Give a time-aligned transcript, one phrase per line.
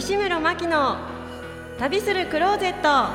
[0.00, 0.96] 西村真希の
[1.76, 3.10] 旅するクローゼット。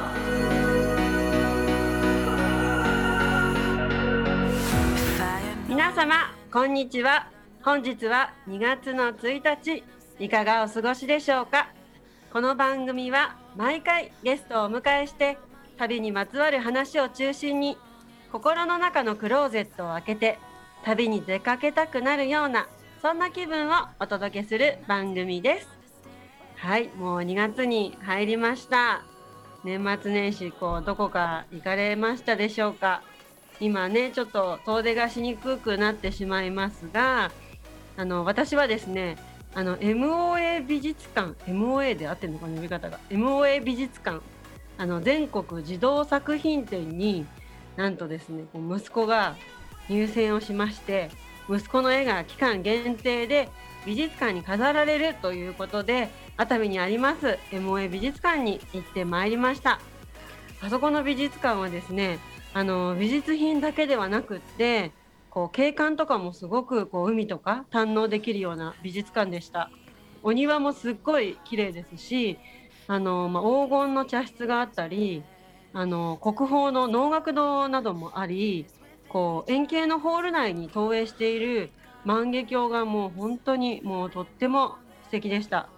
[5.69, 7.29] 皆様こんにちは。
[7.63, 9.81] 本日は2月の1日
[10.19, 11.69] いかがお過ごしでしょうか？
[12.33, 15.37] この番組は毎回ゲストをお迎えして
[15.77, 17.77] 旅にまつわる話を中心に
[18.29, 20.37] 心の中のクローゼットを開けて
[20.83, 22.67] 旅に出かけたくなるような
[23.01, 25.82] そんな気分をお届けする番組です。
[26.63, 29.03] はいもう2月に入りました。
[29.65, 33.03] 年末年始こうどこか行かれましたでしょうか？
[33.59, 37.33] 今ねちょっと遠出がしにくくなってしまいますが
[37.97, 39.17] あの私はですね
[39.53, 42.97] あの MOA 美術館 MOA で合ってるのかな呼び方が。
[43.09, 44.21] MOA 美術館
[44.77, 47.25] あの全国児童作品展に
[47.75, 49.35] なんとですね息子が
[49.89, 51.09] 入選をしまして
[51.49, 53.49] 息子の絵が期間限定で
[53.85, 59.79] 美術館に飾られるということで熱海にあります MOA 美術館に行ってまいりました
[60.61, 62.19] あそこの美術館はですね
[62.53, 64.91] あの美術品だけではなくって
[65.29, 69.69] こう景観とかもすごくこう海とか堪能できるような美術館でした
[70.23, 72.39] お庭もすっごい綺麗ですし
[72.87, 75.23] あの、まあ、黄金の茶室があったり
[75.73, 78.67] あの国宝の能楽堂などもあり
[79.09, 81.71] こう円形のホール内に投影している
[82.05, 85.69] 万華鏡がもう本当にもうとっても素敵でした。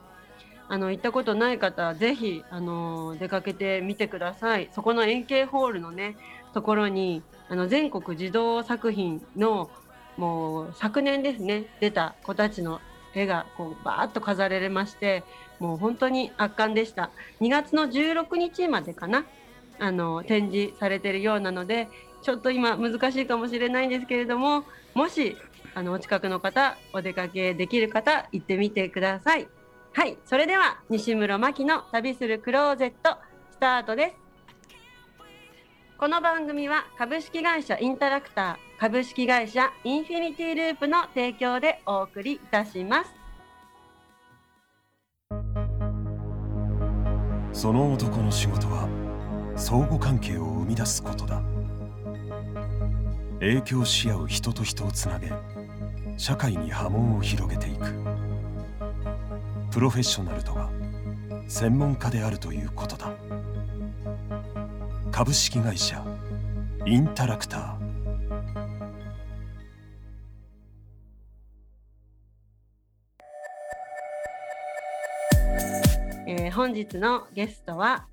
[0.67, 4.69] あの行ったことない方はぜひあの出かけてみてください。
[4.73, 6.17] そこの円形ホールのね
[6.53, 9.69] ところにあの全国児童作品の
[10.17, 12.79] もう昨年ですね出た子たちの
[13.13, 15.23] 絵がこうバーッと飾られまして
[15.59, 19.25] もう本当に圧巻でした2月の16日までかな
[19.79, 21.87] あの展示されてるようなので
[22.21, 25.37] ちょっと今難しいかもしれないんですけれどももし
[25.73, 29.47] あのお近くの方お出かけできる方行ってみてください
[29.97, 33.17] はいそれでは西村真希の旅するクローゼット
[33.49, 34.15] スタートです。
[35.97, 43.11] この番組は株式会社インタラクター株式会社インフィニティループの提供でお送りいたします。
[47.53, 48.89] その男の仕事は
[49.55, 51.41] 相互関係を生み出すことだ。
[53.39, 55.31] 影響し合う人と人をつなげ
[56.17, 58.14] 社会に波紋を広げていく。
[59.75, 60.69] プロフェッショナルとは
[61.49, 63.11] 専門家であるということだ
[65.11, 66.01] 株式会社
[66.85, 67.75] インタラクター
[76.25, 78.07] えー、本日のゲストは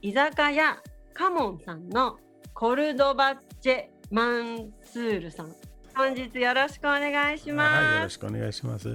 [0.00, 0.78] 居酒屋
[1.12, 2.16] カモンさんの
[2.54, 5.54] コルドバッチェマンスールさん
[5.94, 7.84] 本日よろしくお願いします。
[7.84, 8.88] はい、よろしくお願いします。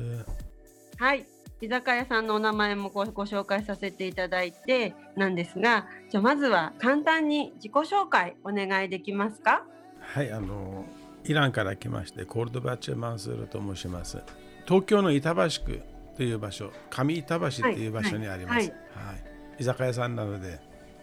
[0.97, 1.25] はい、
[1.61, 9.65] 居酒屋さんのお名前もごご紹介させていただいてなんですが、じゃまずは簡単に自己紹介お願いできますか？
[9.99, 10.85] はい、あの
[11.25, 14.19] イランから来ましてコルドバッチェマンスールと申します。
[14.65, 15.81] 東京の板橋区
[16.15, 18.53] という場所、上板橋っていう場所にあります。
[18.53, 19.23] はい、はいはい、
[19.59, 20.59] 居酒屋さんなので。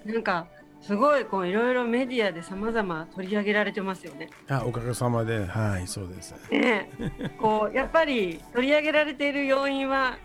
[0.07, 0.47] なんか
[0.81, 4.31] すごいこういろいろメディアでさまざま取り上げられてますよね。
[4.49, 6.35] あおかげさまではいそうです。
[6.51, 6.91] ね
[7.39, 10.17] こうやっぱり取り上げられている要因は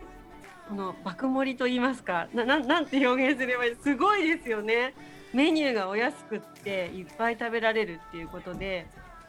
[0.71, 4.93] この爆盛りと言いますかなななんて表現すればいいすごいですよね。
[5.33, 8.87] メニューがお安くっていっぱい食べられるっていうことで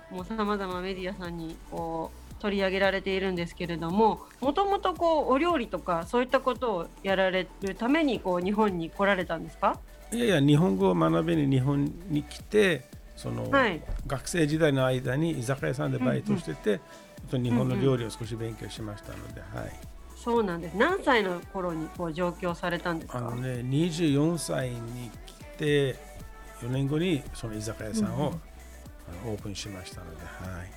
[0.09, 9.81] もうさまざまメディアさんにこう取り上げられているんですけれどももともとこうお料理とかそういったことをやられるためにこう日本に来られたんですか？
[10.13, 12.85] いやいや日本語を学びに日本に来て
[13.17, 16.81] その、はい、学生時代の間に居酒屋さんでバイトしてて、
[17.33, 19.73] うんうん、日本の料理を少し勉強しましたので、うんうん、はい。
[20.23, 20.75] そうなんです。
[20.77, 23.19] 何歳の頃にこう上京されたんですか？
[23.19, 25.97] あのね、24歳に来て
[26.61, 28.35] 4年後にその居酒屋さんを、
[29.25, 30.71] うん、オープンしましたので、はい。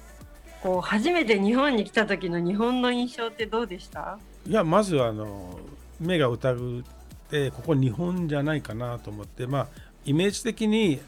[0.63, 4.17] こう初めて日本に来た時の日本の印象ってどうでした？
[4.47, 5.59] いやまずあの
[5.99, 6.83] 目が疑うっ
[7.29, 9.67] てここ日本じゃないかなと思ってまあ
[10.05, 10.99] イメージ的に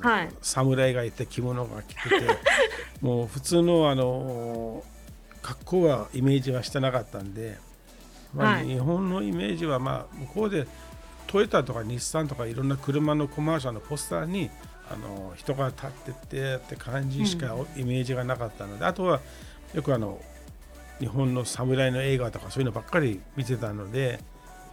[0.00, 2.16] はい、侍がいて着物が着てて
[3.02, 4.82] もう普通のあの
[5.42, 7.58] 格好はイメージはしてなかったんで、
[8.36, 10.66] まあ、日本のイメージはまあ向こうで
[11.26, 14.50] トヨタとか日産とかいろんな車のコマーシャルのポスターに
[14.90, 19.20] あの人が立っててって感じしかイメージがなかったので、うん、あとは
[19.74, 20.20] よくあの
[21.00, 24.20] 日本の侍の映画とかそういうのばっかり見てたので。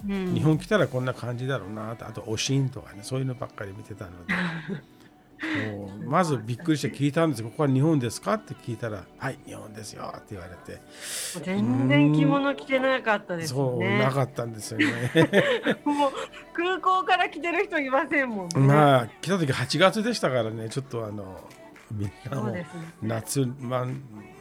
[0.05, 4.33] うん、日本来たらこんな感じだろうなあとおしんとかねそういうのばっかり見てたので
[6.05, 8.35] まずびっくりして聞いたんですここは日本ですか？
[8.35, 10.81] って聞いたら「はい日本ですよ」って言われて。
[11.43, 13.57] 全然着物着てなかったですね。
[13.57, 14.85] そうなかったんですよね。
[15.85, 16.11] もう
[16.53, 18.53] 空港から来てる人いませんもんね。
[18.59, 20.69] まあ来た時8月でしたからね。
[20.69, 21.39] ちょっとあの
[21.91, 22.55] みんなも
[23.01, 23.85] 夏、ね、ま、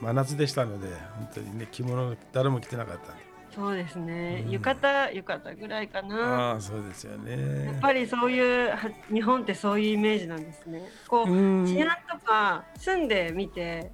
[0.00, 3.12] 真夏でしたので本当にね着物誰も着てなかった
[3.54, 6.52] そうですね、うん、浴衣浴衣ぐらいかな。
[6.52, 7.66] あそうですよね。
[7.66, 8.72] やっぱりそういう
[9.12, 10.88] 日本ってそういうイメージなんですね。
[11.06, 11.26] こう
[11.66, 13.92] 治安とか住んでみて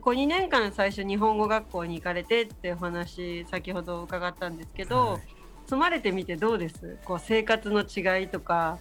[0.00, 5.20] こう2年間最初日本語学校に行かれてってお話先ほど伺ったんですけど、はい、
[5.66, 6.96] 住まれてみてどうです？
[7.04, 8.78] こう生活の違いとか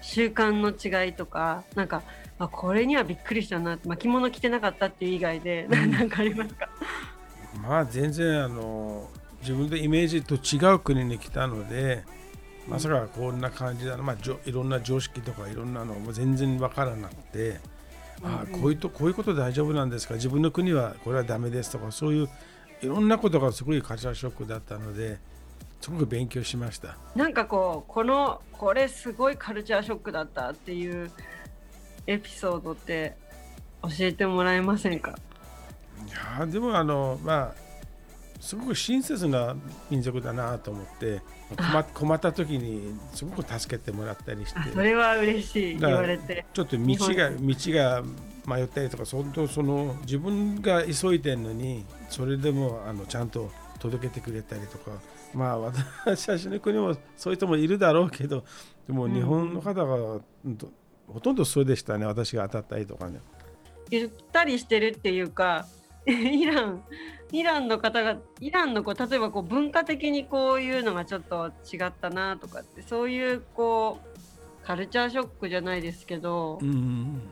[0.00, 2.02] 習慣の違いとかなんか
[2.38, 6.68] あこれにはびっくりしたな巻物着てなかったっていう以外で 何かありますか？
[7.62, 9.08] まあ全然あの
[9.44, 12.02] 自分でイメージと違う国に来たので
[12.66, 17.60] まさかこんな感じだな、まあ、いろんな常識とかいろんなのも全然分からなくて、
[18.22, 20.14] あこういうとこういうこと大丈夫なんですか？
[20.14, 22.28] 自分の国はこれはダメですとかそういう
[22.80, 25.18] いろんなことがすごいカルチャーショックだったので
[25.80, 26.96] すごく勉強しました。
[27.14, 31.10] なんかこうこのこれすごいカルチャーショックだったっていう
[32.06, 33.14] エピソードって
[33.82, 35.18] 教えてもらえませんか？
[36.08, 37.63] いやでもあのまあ
[38.44, 39.56] すごく親切な
[39.88, 41.22] 民族だなと思って
[41.56, 44.70] 困困った時にすごく助けてもらったりして。
[44.70, 46.44] それは嬉しい言われて。
[46.52, 48.02] ちょっと道が道が
[48.46, 54.90] 迷ったりとか本当その自分が急いでるのにそれでもあのちゃんと届けてくれたりとか。
[55.32, 58.44] まあ私たちの国もそういう人もいるだろうけど
[58.86, 60.58] でも日本の方が、うん、
[61.08, 63.20] ほとんどそうでしたね私が当たったりとかね。
[63.90, 65.66] ゆったりしてるっていうか
[66.06, 66.84] イラン
[67.32, 77.22] イランの方がイランのこう例えばこう文化的にこういうのがちょっと違ったなとかってそういうこうカルチャーショックじゃないですけど、うん、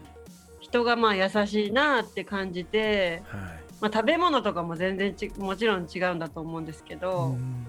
[0.61, 3.41] 人がまあ優しいなって感じて、はい、
[3.81, 7.67] まあ、食べ物とかも全然ちもちろん違うんだと思うんですけど、うん、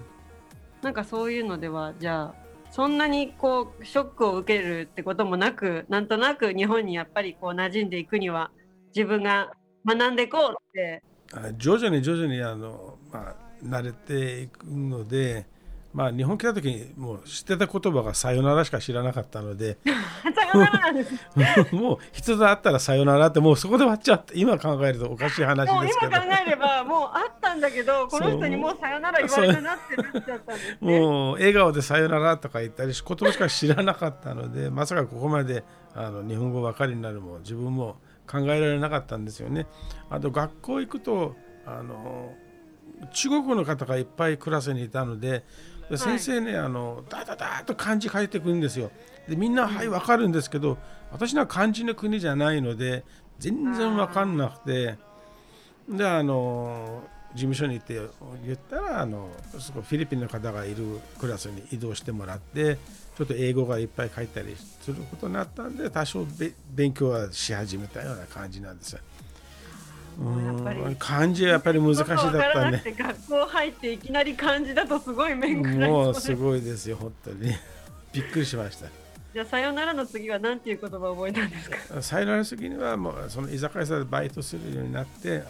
[0.82, 2.34] なんかそういうのではじゃあ
[2.70, 8.50] そんなにこうショックを受けるってこともなくなんとなく日本にやっぱりこう馴染んでいくには
[8.94, 9.52] 自分が
[9.86, 11.02] 学んでいこうって。
[11.58, 15.46] 徐々に徐々にあの、まあ、慣れていくので、
[15.92, 19.78] まあ、日本来た時にもう知ってた言葉が「さよなら」しか知らなかったので。
[21.72, 35.64] もう人と会ったら「さよなら」ってもうそこで終わっちゃって今考えるとおかしい話ですけど今考えればもうあったんだけどこの人にもう「さよなら」言われたなってなっちゃったんです、ね、もう笑顔で「さよなら」とか言ったり言葉しか知らなかったのでまさかここまで
[35.94, 39.66] あの日本語ばかりになるも自分も考えられなかったんですよね。
[40.10, 41.34] あと学校行くと
[41.66, 42.34] あの
[43.12, 45.44] 中国の方がいっぱいクラスにいたので
[45.90, 48.90] で先生ね、はい、あのだだだと漢字書いてくるんですよ。
[49.28, 50.78] でみんなはい分かるんですけど
[51.12, 53.04] 私は漢字の国じゃないので
[53.38, 54.96] 全然分かんなくて
[55.88, 57.02] であの
[57.34, 57.94] 事務所に行って
[58.44, 62.78] 言ったらあのフィリピンの方がいるクラスに移動してもらって
[63.16, 66.26] ちょっと英語がいっぱい書いたりすることになったんで多少
[66.74, 69.00] 勉強はし始めたような感じなんですよ。
[70.20, 70.22] う
[70.90, 72.82] ん漢字はやっぱり難しいだったね。
[72.96, 77.52] 学校入っていきなり漢字だとすごい面食らもうすごいですよ本当に
[78.12, 78.86] びっくりしました。
[79.32, 82.02] じゃあさよならの次は何ていう言葉を覚えたんですか？
[82.02, 85.44] さよならの次にはもうその居酒屋さんでバイトするようになってあの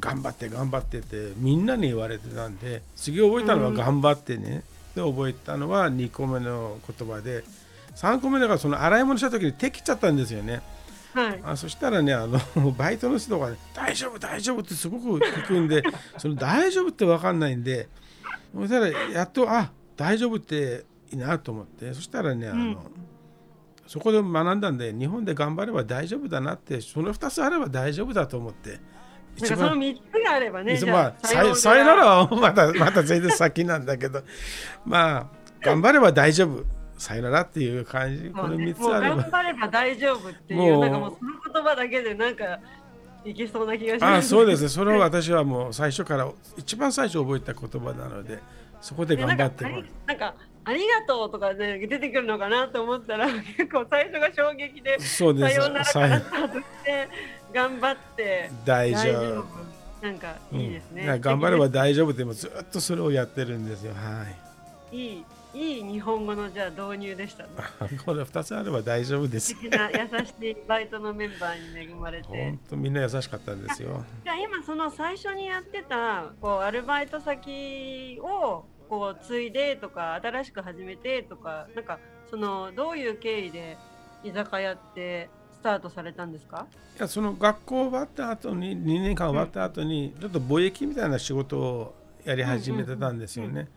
[0.00, 4.62] 頑張って頑張ってってみんなに言われてたんで次覚えたのは頑張ってね。
[4.68, 7.44] うんで覚えたのは2個目の言葉で
[7.96, 10.62] 3個目だからその洗い物した時に手切っちゃったんですよね。
[11.12, 12.40] はい、あそしたらねあの
[12.76, 15.84] バイトの人が、ね「大丈夫大丈夫」ってすごく聞くんで
[16.18, 17.88] その大丈夫って分かんないんで
[18.52, 22.78] そしたらやっとあ大丈夫っていいなと思ってそしたらねあの、うん、
[23.86, 28.80] そこで学んだんで日本で頑張れば大丈夫だなってその2つあれば大丈夫だと思って。
[29.36, 30.80] 一番その3つがあればね。
[30.86, 34.22] まあ、さよならはまた また全然先なんだけど、
[34.84, 35.26] まあ、
[35.60, 36.64] 頑張れば大丈夫。
[36.96, 39.16] さよならっていう感じ、この3つあれば。
[39.16, 42.58] 頑張れば大丈夫っていう、なんかもうその言葉だけで、なんか。
[43.24, 48.38] いけそうな気がします、あそうですね、それを私はもう最初から、一番最初覚えた言葉なので、
[48.82, 49.64] そこで頑張って
[50.06, 55.54] なんかありがとうとかで出てくるのかなと思ったら 結構最初が衝撃でそうです。
[55.54, 57.08] さよならからスタートして
[57.52, 59.74] 頑張って大丈夫。
[60.04, 63.94] なんかいいですね、うん、頑張れば大丈夫でもずっとそれをやってるんですよ。
[63.94, 64.26] は
[64.92, 64.96] い。
[64.96, 67.50] いいいい日本語のじゃあ導入でしたね。
[68.04, 69.54] これ2つあれば大丈夫です。
[69.54, 72.28] 素敵な優しいバイトのメンバーに恵まれて。
[72.28, 74.04] 本当みんな優しかったんですよ。
[74.24, 81.98] じゃあ今その最初にやってたこうアルバイト先をこう継いでとか新しく始めてとかなんか
[82.30, 83.76] そのどういう経緯で
[84.22, 85.28] 居酒屋って
[85.62, 86.66] タートされたんですか？
[86.98, 93.68] いやその学校終わった後に2年間終わった後にちょっと貿易みたいな仕事をやり始めてたんですよね。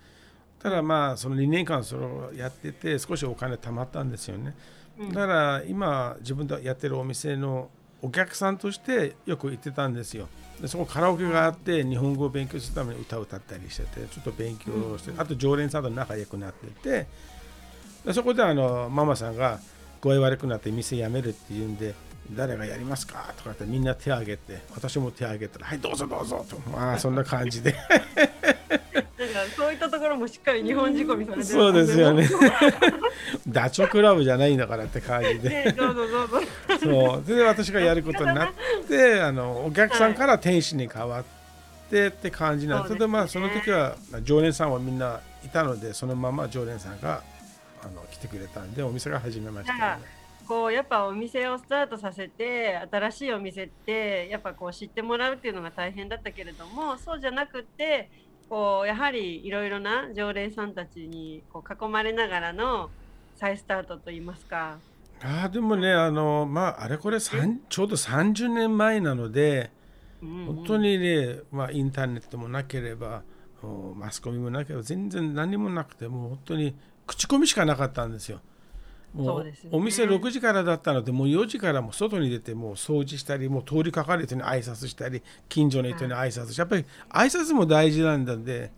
[0.60, 4.54] ただまあその2年間それをやってて少しお金貯まったんですよね。
[5.14, 7.70] だから今自分でやってるお店の
[8.02, 10.28] お客さんとしてよく行ってたんですよ。
[10.62, 17.08] でそこカラオケがあって日本語を勉強するために歌を歌ったりしててちょっと勉強して、あと常連さんと仲良くなってて
[18.06, 19.60] でそこであのママさんが
[20.02, 21.94] 具合悪くなって店辞めるって言うんで
[22.36, 27.76] 誰がやりますかとかってみんな手を挙げて私も手を挙げたらはいどうぞどうぞとまあそんな感じで
[29.18, 32.30] なんかそういったところもしっかり日本仕込みされてるそうですよね。
[33.48, 36.28] ダチョウ倶楽部じゃないんだからって感じで、ね、どうぞどう。
[36.28, 36.42] ぞ
[36.80, 37.24] そう。
[37.26, 38.50] で私がやることになっ
[38.88, 41.24] てあのお客さんから店主に変わっ
[41.90, 47.24] てって感じなんです、でまあその時は常連さんはみんないたのでそのまま常連さんが
[47.82, 50.04] あの来てくれたんでお店が始めました、ね、
[50.48, 58.10] こうやっぱお店をスタートさせて新しいお店ってやっぱこう知ってもらうっていうのが大変だったけれどもそうじゃなくて
[58.50, 62.90] こうやはりいろいろな常連さんたちにこう囲まれながらの
[63.36, 64.78] 再スタートといいますか。
[65.22, 69.72] あでもねあのまああれこれちょうど30年前なので、
[70.22, 73.24] うんうん、本当にね、まあ、インターネットもなければ
[73.96, 76.76] マスコミもなければ全然何もなくてもう本当に
[77.08, 78.42] 口コミしかなかったんですよ。
[79.14, 88.72] もうお店6時からだったのでもう4時からも外に出てもう掃除したりもう通りかかる人に挨拶したり近所の人に挨拶してやっぱり挨拶も大事なんだんで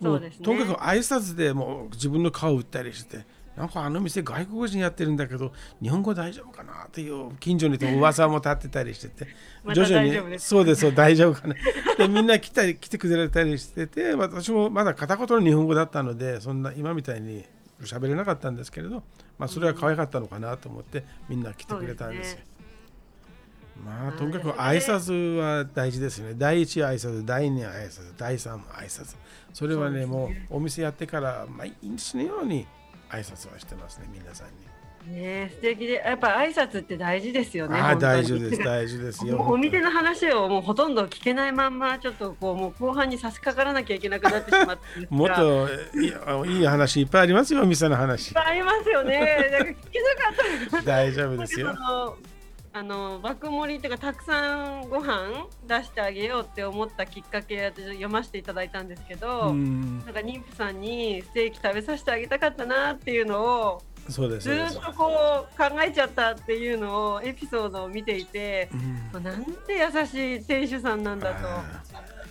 [0.00, 3.24] もうとにかく挨拶でもう自分の顔を売ったりして
[3.56, 9.26] なんかあの店外国人やってるんだけど日本語大丈夫かなっていう近所にいても噂も立ってたりしてて
[9.74, 11.54] 徐々にそうですそう大丈夫かな。
[11.98, 17.44] でみんな来たり来てくれたりしてて私もまだ片言の日本語だったのでそんな今みたいに
[17.86, 19.02] 喋れなかったんですけれど、
[19.38, 22.38] まあ、それは可愛かったのかなと思ってみんな来てくれたんですよ。
[23.84, 26.34] まあとにかく挨拶は大事ですね。
[26.36, 29.16] 第一挨拶、第二挨拶、第三挨拶。
[29.52, 32.66] それはね、もうお店やってから毎日のように
[33.08, 34.71] 挨拶はしてますね、皆さんに。
[35.06, 37.78] ね素敵でやっぱ挨拶って大事ですよね。
[37.78, 39.40] あ大事です大事ですよ。
[39.46, 45.68] お店の話をもうほとんど聞けないまんまちょっとこうもう後半に差し掛からなきゃいけなくなってしまってもっと
[46.46, 48.28] いい話いっぱいありますよお店の話。
[48.28, 49.48] いっぱいありますよね。
[49.50, 50.82] なんか聞けなかった。
[50.82, 52.16] 大丈夫ですよ。
[52.74, 68.68] あの爆盛りっていうかたくさんご飯出してあげようって思ったきっかけ私読ませていただいたんですけど、んなんか妊婦さんにステーキ食べさせてあげたかったなっていうのをそうですずっとこう考えちゃったっていうのをエピソードを見ていて、
[69.14, 71.32] うん、なんて優しい店主さんなんだ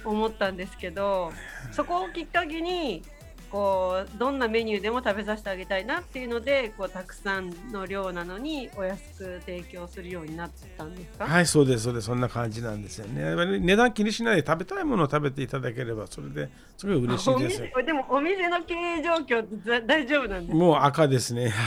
[0.03, 1.31] と思ったんですけど
[1.71, 3.03] そこをきっかけに
[3.51, 11.25] こうどんなメニューでも食べさせてあげたいなっていうのでこうたくさんの量なのにお安く提供するようになったんですか？
[11.25, 12.05] はいそうですそうです。
[12.07, 13.59] そんな感じなんですよね。
[13.59, 21.53] 値段気にしないで食べたいものを食べていただければそれですごい嬉しいですでもお店の経営状況って大丈夫なんですもう赤ですね。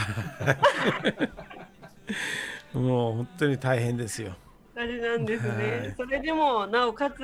[2.73, 4.35] もう本当に大変ですよ。
[4.75, 7.21] 感じなんですね、はい、それでもなおかつ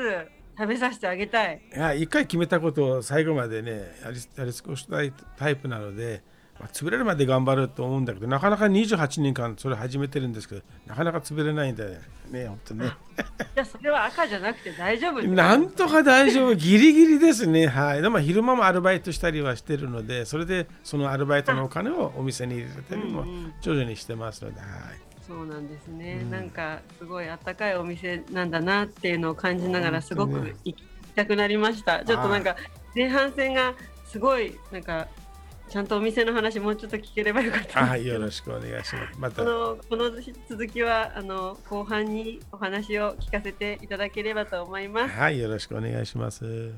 [0.57, 1.61] 食べさせてあげたい。
[1.75, 3.71] いや一回決めたことを最後までね
[4.03, 6.23] やりやり尽くしたいタイプなので、
[6.59, 11.91] まあ、潰れるまで頑張ると思うんだけどなかなか28年間それ始めてるんですけどなかなか潰れないんだよ
[12.29, 12.91] ね本当ね。
[13.55, 16.55] じゃあそれは赤じゃなくて大丈夫なんとか大丈夫。
[16.55, 17.67] ギリギリですね。
[17.67, 18.01] はい。
[18.01, 23.25] でも昼間もアルバイトしたりはしてるのでそれでそのアルバイトのお金をお店に入れたりも
[23.61, 30.83] 徐々にしてますので、はいそうなんですね、うん、なんかすごいあったかいお店なんだなっていうのを感じながらすごく行き
[31.15, 32.55] たくなりました、ね、ちょっとなんか
[32.95, 33.73] 前半戦が
[34.05, 35.07] すごいなんか
[35.69, 37.85] ちゃんとお店の話もうちょっと聞ければよかった。
[37.85, 39.17] はいよろしくお願いします。
[39.17, 39.41] また。
[39.41, 40.11] このこの
[40.49, 45.15] 続きはあの後半にお話を聞かせていただければと思います。
[45.15, 46.73] はいよろしくお願いします。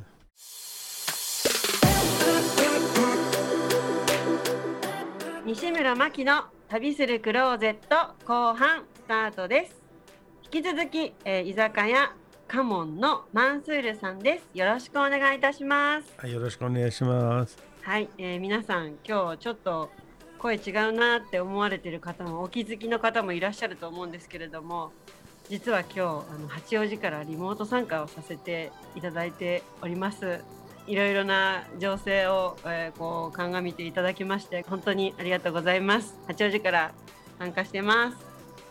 [5.44, 9.80] 西村真希の旅するクローゼット後半スタートです。
[10.52, 12.16] 引き続き、えー、居酒屋
[12.48, 14.58] カモンのマンスールさんです。
[14.58, 16.12] よろしくお願いいたします。
[16.18, 17.60] はいよろしくお願いします。
[17.84, 19.92] はい、えー、皆さん今日ちょっと
[20.40, 24.94] 声違うなって思われている方もお気づきの方もいらっしゃると思うんですけれども
[25.50, 26.04] 実は今日あ
[26.40, 30.40] の八王子からリモート参加をさせていただいております
[30.88, 36.18] いろいろな情勢を、えー、こう鑑みていただきまして本当にありがとうございます。
[36.28, 36.92] 八王子から
[37.40, 38.18] 参加してます。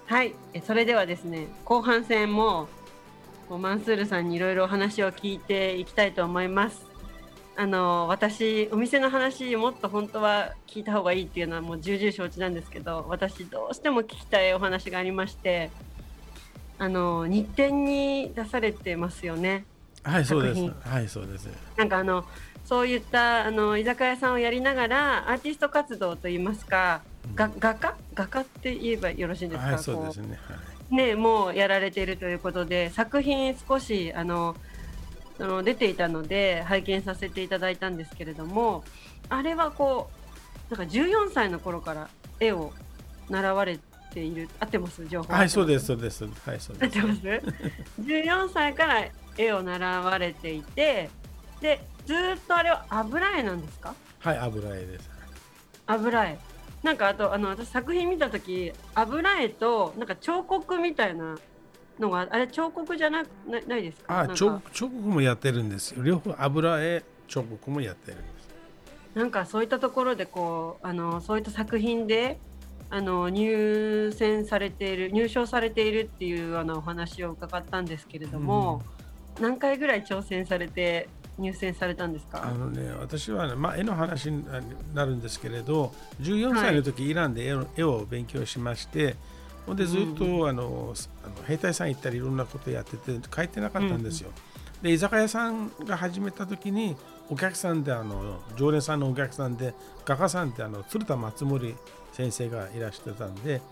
[0.06, 0.34] はい。
[0.64, 2.68] それではですね後半戦も
[3.48, 6.92] こうマンスールさんにいろいろお話を聞いていきたいと思います。
[7.54, 15.70] あの私お店の話もっと本当は聞いた方がいいっていうのはもう重々承知なんですけど私どうしても聞きたいお話がありまして
[16.78, 19.64] あの日展に出されてますよね。
[20.04, 20.60] はいそうです。
[20.88, 21.48] はいそうです。
[21.76, 22.24] なんかあの
[22.64, 27.02] そういったあの居酒屋さんをやりながらアーティスト活動といいますか、
[27.34, 27.94] が画家？
[28.14, 30.54] 画家って言えばよろしいんですか、はい、そうですね、は
[30.90, 34.56] い、ねもうやられているということで作品少しあの
[35.38, 38.84] その出ていたので拝見させていただいたんですけれども
[39.28, 40.10] あれはこ
[40.70, 42.72] うなんか14歳の頃から絵を
[43.28, 43.78] 習われ
[44.12, 45.06] ている合ってます？
[45.06, 45.44] 情報は。
[45.44, 46.24] いそうですそうです。
[46.24, 46.98] はいそうです。
[46.98, 47.20] 合ってます
[48.02, 49.04] ？14歳から
[49.36, 51.10] 絵を習われていて
[51.60, 53.94] でずっとあれは油絵なんですか？
[54.20, 55.10] はい油絵です。
[55.86, 56.38] 油絵。
[56.82, 61.38] なんかあとあの私作品見た時油絵となんか彫刻みたいな
[62.00, 64.20] のがあれ彫刻じゃななないですか？
[64.20, 66.02] あ彫彫刻もやってるんですよ。
[66.02, 68.48] 両方油絵彫刻もやってるんです。
[69.14, 72.38] なんかそういったところでこうあのそういった作品で
[72.90, 79.01] あの入選されている入賞されているっていうあのお話を伺ったんですけれども、うん、
[79.40, 81.08] 何回ぐらい挑戦されて
[81.38, 82.44] 入選されたんですか？
[82.44, 84.44] あのね私は、ね、まあ、絵の話に
[84.94, 89.16] なるんですけれど14歳の時、はい、イランで絵を勉強しまして
[89.66, 94.30] ほんでずっと、うん、あのあの兵隊さん行ったりいろんなことやってて帰ってなかったんですよ。
[94.82, 96.96] うん、で居酒屋さんが始めた時に
[97.30, 99.74] お客さんであの常連さんのお客さんで
[100.04, 101.74] 画家さんってあの鶴田松森
[102.12, 103.62] 先生がいらしてたんで。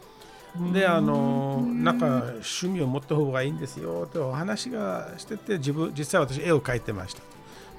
[0.73, 7.23] であのなんか趣味を持った方がいいんですよとお話がしてて自分実際私絵を描いてました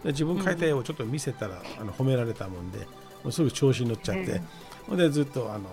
[0.04, 2.86] で自分描いた絵をちょっと見せたら、あの褒められたもんでも
[3.26, 4.42] うすぐ調子に乗っちゃって、
[4.88, 5.66] ほんでずっとあの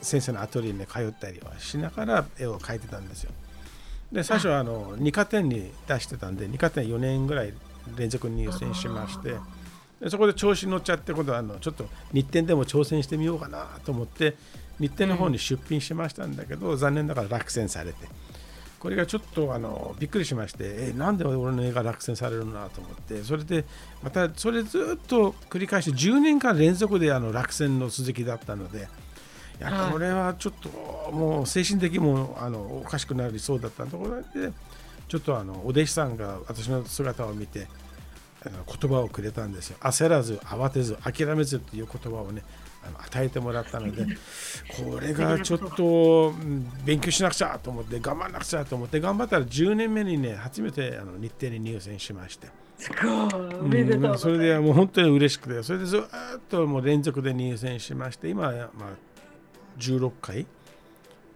[0.00, 3.32] 先生のアトリエに通ったりはしながら絵を描いてたんですよ。
[4.12, 7.54] で最初はあの2課点に出してたんで2課点4年ぐらい
[7.96, 9.36] 連続入選しまして
[10.00, 14.36] でそこで調子に乗っちゃって今度はあのちょっと日展でも挑戦してみようかなと思って
[14.78, 18.08] 日展の方に出品しましたんだけど、残念ながら落選されて。
[18.82, 23.22] これがちょっとあのびっくりしましてえなんで俺の絵が落選されるんだと思って。
[23.22, 23.64] それで
[24.02, 28.88] またそれずっと繰り返して10年間連続であの落選の続きだったので
[29.60, 34.52] いやこれはちょっともう精神的もあのおかしくなりそうだったところで
[35.06, 37.68] ちょっとあのお弟子さんが私の姿を見て
[38.50, 39.76] 言葉をくれたんですよ。
[39.80, 42.42] 焦らず慌てず諦めずっていう言葉をね
[42.84, 44.04] あの与えてもらったので
[44.92, 46.32] これがちょっと
[46.84, 52.48] 勉強しなくちゃと思って頑張らなくちゃと思って頑張ったら10年目にね初めてあの日程に入選しまして。
[52.82, 56.02] うん、それでもう本当に嬉しくてそれでずっ
[56.48, 58.88] ともう連続で入選しまして今はまあ
[59.78, 60.46] 16回。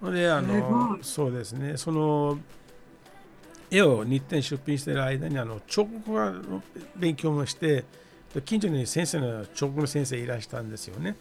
[0.03, 1.77] であのそうですね。
[1.77, 2.39] その
[3.71, 6.63] 絵を日展出品している間にあの彫刻の
[6.97, 7.85] 勉強もして
[8.45, 11.17] 近所に先生の彫刻の先生いらしたんですよね。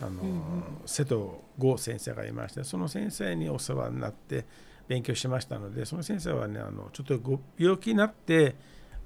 [0.00, 0.42] あの、うん、
[0.86, 4.44] 瀬戸剛先生がいましてその先生にお世話になって
[4.86, 8.54] 勉強しましたのでその先生はねあのちょっとご病気になって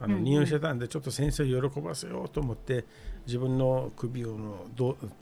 [0.00, 2.84] あの入院してたんでちょっと先生を喜ばせようと思って
[3.26, 4.66] 自分の首をの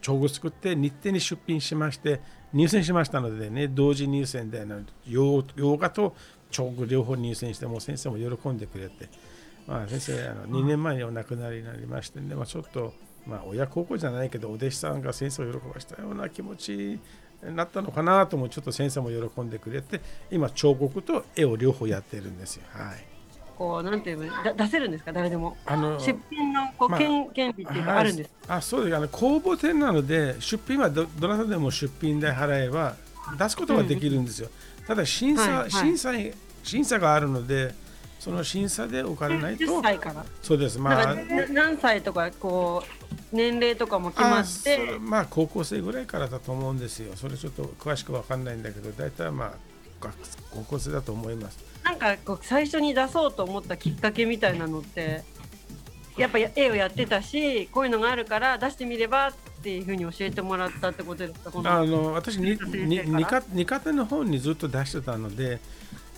[0.01, 2.21] 帳簿作って日程に出品しまして
[2.55, 4.67] 入選しましたのでね同時入選で
[5.07, 5.45] 洋
[5.77, 6.17] 画と
[6.51, 9.09] 彫刻両方入選しても先生も喜んでくれて。
[9.67, 12.93] まあ、先生あの2年前にお亡くなりになりましてね、まあ、ちょっと、
[13.27, 16.99] まあ、親孝行じゃないけどお弟子さんが先生を喜ばしたような気持ちに
[17.55, 22.63] なったのかなともちょっと先生も喜んでくれて今彫刻と絵を両方やってるんですよ。
[22.71, 23.07] はい
[23.57, 25.13] こうなんていうだ出せるんですか？
[25.13, 25.55] 誰でも。
[25.67, 28.31] あの出品のこう、まあ、権権利っていうかあるんです。
[28.49, 32.97] あそうですあの公募展なので出品はどどなたでも出品で払えば
[33.39, 34.49] 出すことができるんですよ。
[34.49, 34.53] うん、
[34.87, 36.13] ただ審査、はいはい、審査
[36.63, 37.75] 審査があるので。
[38.21, 40.27] その審査でお金ないと歳から。
[40.43, 40.79] そうです。
[40.79, 41.17] まあ
[41.51, 42.85] 何歳とかこ
[43.33, 47.17] う年齢とかも決まってまあ高校生ぐらいからだと思うんですよ。
[47.17, 49.53] それちょっと詳しく分かんないんだけど大体まあ
[50.51, 51.65] 高校生だと思います。
[51.83, 55.25] なんかこう最初に出そうと思ったきっかけみたいなのって
[56.21, 61.51] やっぱ絵をやってたしこういうのがあるから出してみればっていうふうに教えてもらったってことですか？
[61.65, 65.61] あの私にに二課二課の方にずっと出してたので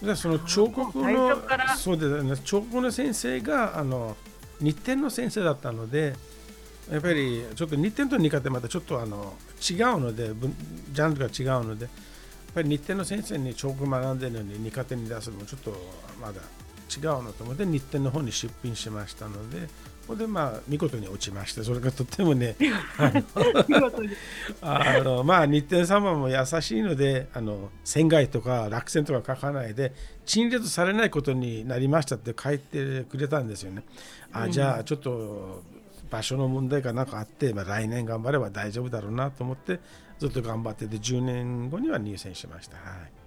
[0.02, 1.36] でその彫刻の
[1.76, 2.22] そうです。
[2.22, 4.16] ね彫刻の先生があの
[4.60, 6.14] 日展の先生だったので
[6.90, 10.30] やっぱりちょっと日展と二課ってまたちょっとあの違うので
[10.90, 11.90] ジャンルが違うのでやっ
[12.54, 15.72] ぱり日展の先生に彫刻学んでるのに二課展に出すのもちょっと
[16.20, 16.40] まだ
[16.94, 19.68] 違うのと思って日展の方に出品しましたので
[20.06, 22.56] こでまあ見事に落ちましてそれがとってもね
[24.60, 29.92] あのまあ日天様も優しいのであの仙外とか落選とか書かないで
[30.26, 33.82] 陳列されないことになりましたって書いてくれたんですよね。
[34.32, 35.62] あじゃあちょっと
[36.10, 39.80] 場所の問題がなんかあって、まあ、来年頑張れば大丈夫だろうなと思って
[40.18, 42.76] ずっと頑張ってて10年後には入選しました。
[42.76, 43.21] はい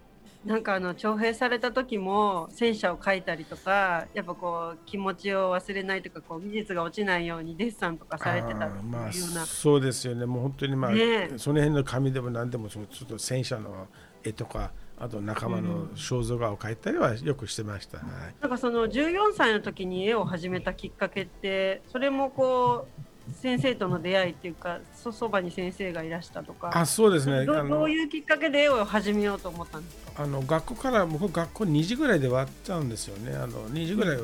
[0.45, 10.25] なんかあの徴兵された時も戦車を描いたりとかやっぱこう気持ちを忘れないとかこう技術が落ちないようにデッサンとかされてたっていうような、まあ、そうですよね。
[10.27, 13.87] もう本当にまあ、ね、その辺の紙でも何でもちょっと戦車の
[14.23, 18.07] 絵とかあと仲間の肖像画を描いたりはよくしてました、うん、
[18.39, 26.71] なんかその14歳の時に絵を始めたきっかけってそれもこう先生との出会いっていうかそそばに先生がいらしたとか。
[26.73, 27.45] あそうですね。
[27.45, 30.23] どどういうきっかけで絵を始めようと思ったんですか？
[30.23, 33.35] あの学校から僕学校2時ぐらいで終わっちゃうんですよね。
[33.35, 34.17] あの2時ぐらい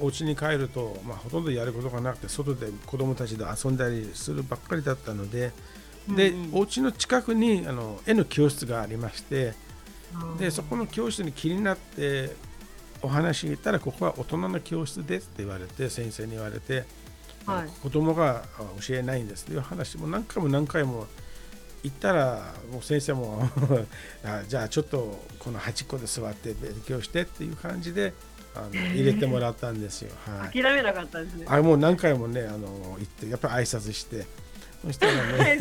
[0.00, 5.52] お家に帰ると、まあ、ほとんどやることがなくて外で子供たちと遊んだりするばっかりだったので
[6.08, 9.54] で、うん、お家の近くにあの絵の教室がありまして
[10.38, 12.34] でそこの教室に気になって
[13.02, 16.99] お話に行ったらここは大人の教室ですって言われて先生に言われて。
[17.46, 18.44] はい、子供が
[18.86, 21.06] 教えないんですという話も何回も何回も
[21.82, 23.48] 言ったらもう先生も
[24.24, 28.12] あじゃあちょっとこの端っこで座って勉強してっていう感じで
[28.54, 30.12] あの 入れてもらったんですよ。
[30.26, 31.46] はい、諦めなかったですね。
[31.48, 34.26] あもう何回もねあの行ってやっぱり挨拶して
[34.82, 35.12] そしたら
[35.44, 35.58] ね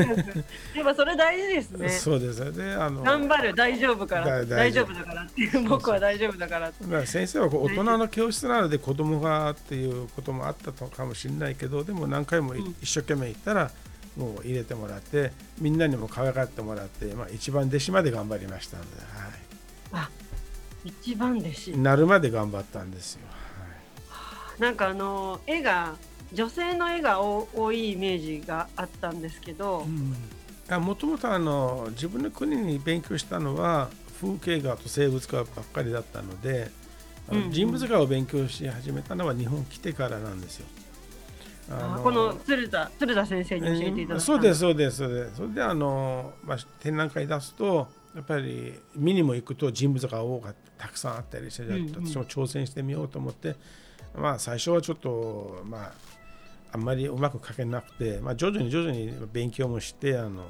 [0.76, 1.90] やっぱそれ大事ですね。
[1.90, 4.46] そうですであの頑張る大丈夫から。
[4.46, 4.94] 大丈夫。
[4.94, 13.72] だからっていう僕は大丈夫だからだから先生は大人の教室なので子供がっていうこともあったかもしれないけどでも何回も一生懸命行ったら、
[14.18, 18.88] もう入れてもらってみんなにも可愛がってもらって、まあ、一番弟子まで頑張りましたんで、
[19.92, 20.10] はい、あ
[20.84, 21.78] 一番弟子。
[21.78, 23.22] なるまで頑張ったんですよ。
[24.10, 25.96] はい、なんかあの絵が
[26.34, 29.86] 女性の絵が多いイメージがあったんですけど
[30.70, 33.90] もともと自分の国に勉強したのは
[34.22, 36.70] 風景画と生物画ばっかりだったので、
[37.32, 40.68] うんうん、人物画を勉強し始めたのは日本来てからなんですよ。
[41.72, 53.56] あこの鶴田鶴田先生に教えていただいたそうですそうですそれであの、まあ、展覧会出すとやっぱり見にも行くと人物が多かたくさんあったりして、うんうん、私も挑戦してみようと思って
[54.18, 55.94] まあ最初はちょっとまあ
[56.72, 60.46] あんまりうまく書けなくて、まあ、徐々に徐々に勉強もしてあの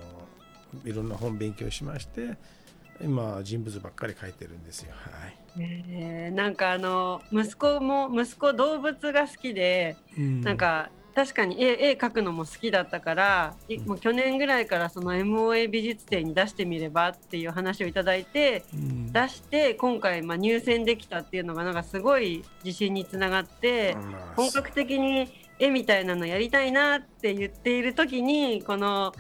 [0.85, 2.37] いろんな本勉強しまして
[3.01, 4.93] 今人物ばっかり書いてるんですよ。
[4.93, 23.95] はい、えー、なんかあの息子も息子動物が好きで、うん、なんか確かに絵絵描くのも好きだったから、うん、もう去年ぐらいからその MOA 美術展に出してみればっていう話をいただいて、うん、出して今回まあ入選できたっていうのがなんかすごい自信につながって、
[24.35, 29.13] 本格的に絵みたいなのやりたいなって言っている時にこの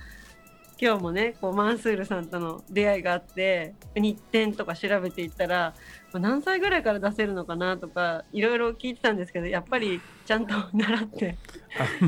[0.81, 5.73] 今日もねこうマンスールさんとの出会いがあって日展とか調べていったら
[6.13, 11.37] 何歳ぐらいから出せるのかなとかいろいろ聞いてたんですけどやっぱりちゃんと 習って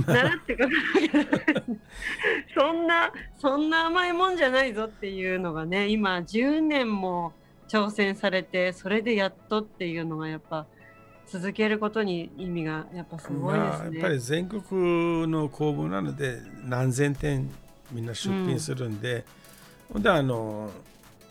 [0.08, 0.72] 習ってかな
[2.56, 7.34] そんなそんな甘いもんじゃないぞっていうのがね今10年も
[7.68, 10.66] 挑戦されてそれでやっとっていうのがやっぱ。
[11.32, 13.84] 続けることに意味がやっぱすごいですね。
[13.84, 17.50] まあ、やっぱり全国の公募なので何千点
[17.90, 19.24] みんな出品するんで、
[19.94, 20.70] うん、であの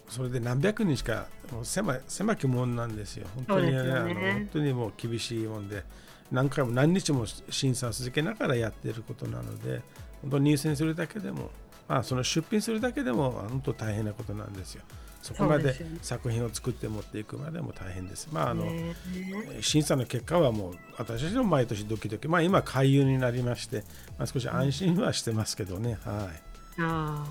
[0.08, 1.26] それで何百人しか
[1.62, 3.26] 狭い狭きもんなんですよ。
[3.34, 5.84] 本当にね、ねあの本当にもう厳しいもんで
[6.32, 9.82] 何回も何日も審査を続けながらやっていることなので
[10.22, 11.50] 本当に入選するだけでも、
[11.86, 14.82] まあ、その出品するだけでも本当大変なことなんですよ。
[15.22, 18.28] そこまで作品を作って持っていくまでも大変です。
[18.32, 18.66] まああの
[19.60, 23.84] 審査の結果はもう私たちも毎年ドキドキ、まあ今回遊になりまして、
[24.18, 25.98] まあ、少し安心はしてますけどね。
[26.04, 26.30] は
[26.78, 26.80] い。
[26.80, 27.24] あ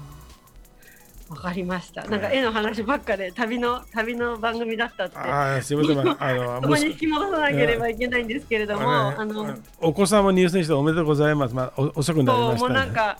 [1.30, 2.04] わかりました。
[2.06, 5.18] なんか絵の話ばっかで旅の旅の番組だったって。
[5.18, 6.24] あすみません。
[6.24, 11.54] あの そこに引き戻さなければいけないんですけれども、あのお子さんも入選しておめでとうございます。
[11.54, 13.20] まあ遅くなりました、ね、もうなんか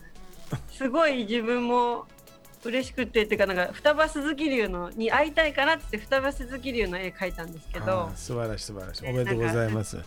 [0.72, 2.08] すごい自分も
[2.66, 8.12] 嬉しくてっていうかなんか双葉鈴木流のに会いたいからって双葉鈴木流の絵描いたんですけど。
[8.16, 9.10] 素晴らしい素晴らしい。
[9.10, 9.98] おめでとうございます。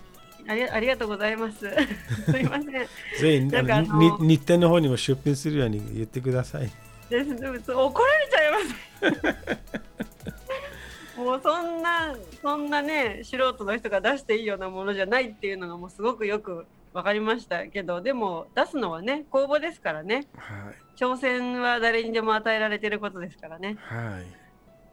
[0.46, 1.58] ありありがとうございます。
[2.30, 2.72] すいません。
[2.72, 2.88] ぜ
[3.20, 3.82] ひなんか
[4.20, 6.70] 日程の方にも出品するように言ってください。
[7.08, 9.72] です怒られちゃいます。
[11.16, 23.76] もうそんなそんなね素人の人が出していいようなものじゃないっていうのがもうすごくよく分かりましたけどでも出すのはね公募ですからね、はい、挑戦は誰にでも与えられてることですからね。
[23.80, 24.26] はい、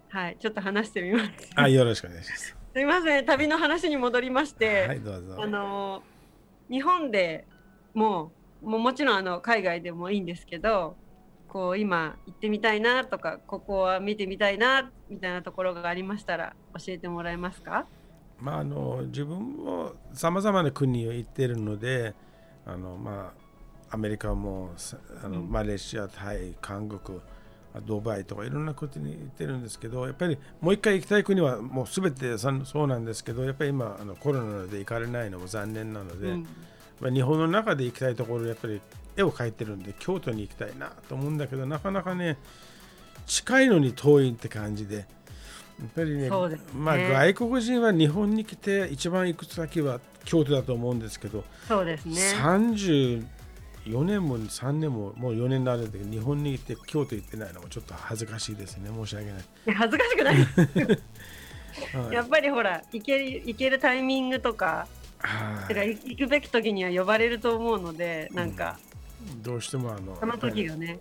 [0.09, 1.31] はい、ちょっと話してみます。
[1.55, 2.55] あよろしくお願いします。
[2.73, 3.25] すみません。
[3.25, 5.41] 旅の話に戻りましてはいどうぞ。
[5.41, 6.03] あの
[6.69, 7.45] 日本で
[7.93, 8.31] も
[8.61, 10.95] ももちろんあの海外でもいいんですけど
[11.47, 17.87] こう今行ってみたいなとかここは見てみたいなみたいなところがありましたら教えてもらえますか？
[18.39, 22.13] まあ、あの自分もさまざまな国を行っているので
[22.65, 23.48] あの、まあ、
[23.91, 24.71] アメリカも
[25.23, 27.19] あの、マレーシアタイ韓国
[27.85, 36.47] ドバイとかいろんな国に行ってるんですけどやっぱりもう一回行きたい国はもう全てそうなんですけどやっぱり今あのコロナで行かれないのも残念なので、うん、
[36.99, 38.81] まあ、日本の中で行きたいところやっぱり
[39.15, 42.37] 絵を描いてるんで京都に行きたいなと思うんだけどなかなかね
[43.27, 45.05] 近いのに遠いって感じで。
[45.79, 46.29] やっぱりね、ね、
[46.75, 52.15] まあ、外国人は日本に来て一番行く先は京都だと思うんですけどそうですね
[53.85, 58.89] 4年も3年ももう4年になるんで日本に行って京都行ってないのもちょっと恥ずかしいですね。
[58.93, 59.75] 申し訳ない。
[59.75, 60.35] 恥ずかしくない。
[62.03, 64.87] はい、やっぱりほら行ける行けるタイミングとか
[65.67, 68.79] てか行くべき時には呼ばれると思うのでなんか、
[69.33, 70.99] うん、どうしてもあのその時がね。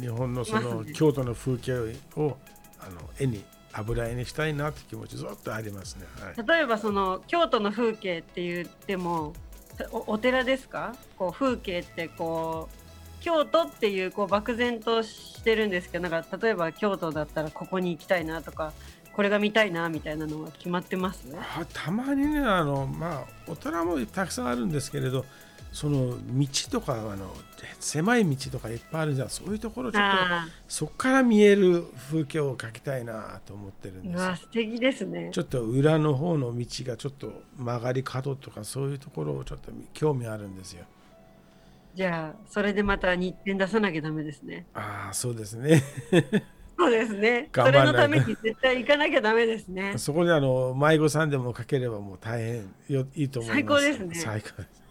[0.00, 1.72] 日本のその、ね、京都の風景
[2.16, 2.36] を
[2.78, 9.32] あの絵に油絵にしたいなって気持ちずっとありますね、はい、例えばその京都の風景って言っても
[10.06, 10.94] お寺ですか？
[11.16, 18.72] こう風景ってこう京都っていうこう漠然としてるんですけどなんか例えば京都だったらここに行きたいなとか
[19.14, 21.24] これが見たいなみたいなのは決まってます？
[21.36, 25.24] あたまにねあのまあお寺もたくさんあるんですけれど
[25.72, 27.34] その道とかあの
[27.80, 30.18] 狭い道とかいっぱいあるじゃんそういうところちょっと
[30.68, 40.84] そこから見える風景を描きたいなと思ってるんです素敵ですねちょっと裏の方の道がちょっと曲がり角とかそういうところをちょっと興味あるんですよ
[41.94, 45.82] じゃあそれでまた日展出さなきゃダメですねああそうですね
[46.78, 47.48] そうですね。
[47.54, 49.94] それのために絶対行かなきゃダメですね。
[49.98, 53.60] そこであの迷子さんでもかければもう大変よいいと思います。
[53.60, 54.14] 最高ですね。
[54.14, 54.81] 最高です。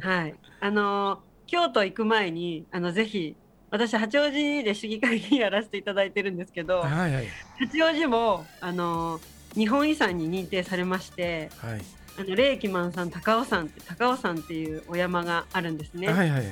[0.00, 3.36] はい、あの京都行く前にあのぜひ
[3.70, 7.26] 私八王子で市議会議員やらせていただいてるんですけど、はいはい、
[7.58, 9.20] 八王子もあの
[9.54, 11.82] 日本遺産に認定されまして、はい、
[12.18, 16.42] あの霊気満さん高尾山って高尾山っていうお山があるんですね、はいはい、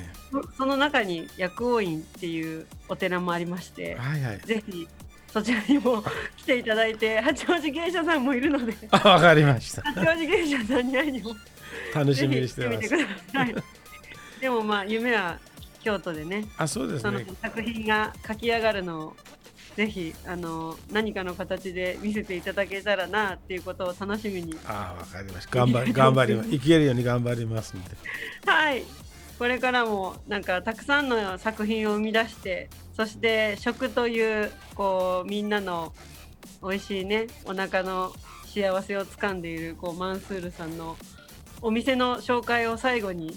[0.57, 4.87] その中に薬王院っていうお寺もありまして、はいはい、ぜひ
[5.35, 6.03] そちらにも
[6.37, 9.81] 来ていただいて八王子芸者さんもいるのでわかりました。
[9.81, 11.35] 八王子芸者さんに会いにも
[11.93, 12.89] 楽しみにしてます。
[14.39, 15.39] でもまあ夢は
[15.81, 16.45] 京都でね。
[16.57, 17.25] あ、そうですね。
[17.41, 19.15] 作品が書き上がるのを
[19.75, 24.57] ぜひあの何かの形で見せていただけたらなっていうことを楽しみに。
[24.65, 25.55] あ、わかりました。
[25.57, 26.49] 頑張り頑張ります。
[26.49, 27.95] 生きれるように頑張りますので。
[28.45, 28.83] はい。
[29.37, 35.93] これからもなんかたくさんの作品を生み出して、そして食というこうみんなの
[36.63, 38.13] 美味しいねお腹の
[38.45, 40.95] 幸せをつかんでいるこうマンスールさんの
[41.61, 43.35] お店の紹介を最後に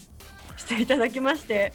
[0.56, 1.72] していただきまして、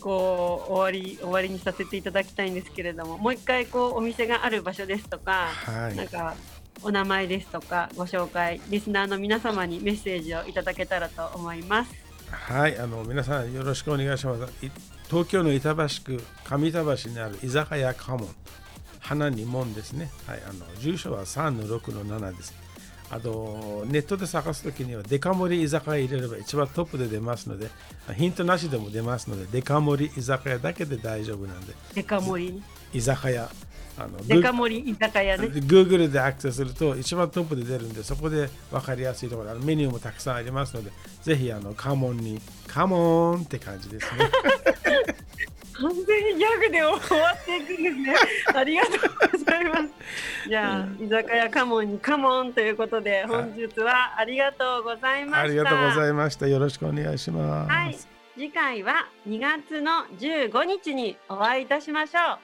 [0.00, 6.34] こう終わり終わりにさせていただきたいんですけれどももう一回こうお店がある場所ですとか、はい、なんか
[6.82, 11.92] お名前ですとかご紹介リスナーの皆様にメッセージをいただけたらと思います。
[12.30, 14.52] はいあの皆さんよろしくお願いします。
[15.08, 18.28] 東京の板橋区上板橋にある居酒屋家紋。
[19.00, 20.10] 花に門ですね。
[20.26, 22.54] はいあの住所は3の6の7です
[23.10, 27.68] あとネットで探すときにはデカ盛り居酒屋入れれば一番トップで出ますので
[28.14, 31.74] ヒントなしでも出ますのでデカ盛り居酒屋だけで大丈夫なんで。
[31.94, 32.62] デカ盛り。
[32.92, 33.48] 居酒屋。
[34.00, 35.48] あのデカ盛り居酒屋ね。
[35.48, 40.92] Google でアクセスすると一番トップで出るんでそこで分かりやすいところあのメニューもたくさんありますので
[41.22, 44.30] ぜひあのカモンにカモンって感じですね。
[45.80, 48.14] 完全にギャグで終わっていくんですね。
[48.54, 50.48] ありがとうございます。
[50.48, 55.40] じゃあ、居酒屋カモンにカモンということで、本日はありがとうございました。
[55.40, 56.46] ありがとうございました。
[56.46, 57.70] よろしくお願いします。
[57.70, 57.96] はい、
[58.34, 62.38] 次回は2月の15日にお会いいたしましょう。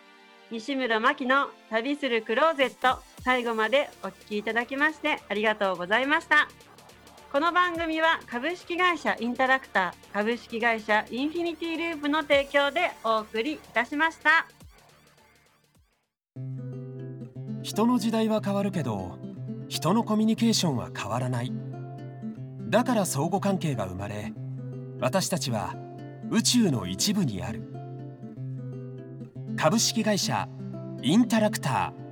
[0.50, 6.48] 西村真希の旅するクローゼット、最後までお聞きいただきましてありがとうございました。
[7.34, 14.46] この番組は株式会社インタラクター株式会社インフィニティループの提供でお送りいたしました
[17.64, 19.18] 人の時代は変わるけど
[19.68, 21.50] 人のコミュニケーションは変わらない。
[22.68, 24.34] だから相互関係が生まれ
[25.00, 25.74] 私たちは
[26.30, 27.62] 宇宙の一部にある。
[29.56, 30.46] 株式会社
[31.02, 32.03] インタラクター